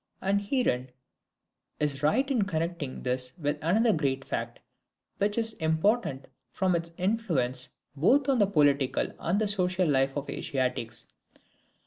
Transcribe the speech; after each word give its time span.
And 0.19 0.41
Heeren 0.41 0.89
is 1.79 2.01
right 2.01 2.31
in 2.31 2.41
connecting 2.45 3.03
this 3.03 3.33
with 3.37 3.57
another 3.61 3.93
great 3.93 4.25
fact, 4.25 4.59
which 5.19 5.37
is 5.37 5.53
important 5.53 6.25
from 6.49 6.75
its 6.75 6.89
influence 6.97 7.69
both 7.95 8.27
on 8.27 8.39
the 8.39 8.47
political 8.47 9.13
and 9.19 9.37
the 9.39 9.47
social 9.47 9.87
life 9.87 10.17
of 10.17 10.27
Asiatics. 10.27 11.05